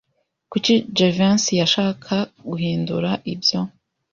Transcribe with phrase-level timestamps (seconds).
[0.51, 2.13] Kuki Jivency yashaka
[2.49, 3.59] guhindura ibyo?